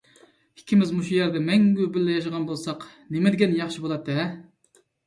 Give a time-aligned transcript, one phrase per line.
[0.59, 4.31] ئىككىمىز مۇشۇ يەردە مەڭگۈ بىللە ياشىغان بولساق نېمىدېگەن ياخشى بولاتتى-ھە!